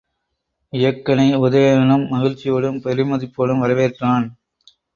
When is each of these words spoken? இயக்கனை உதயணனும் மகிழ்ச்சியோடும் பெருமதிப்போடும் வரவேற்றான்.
இயக்கனை 0.73 1.25
உதயணனும் 1.41 2.05
மகிழ்ச்சியோடும் 2.11 2.81
பெருமதிப்போடும் 2.85 3.63
வரவேற்றான். 3.63 4.27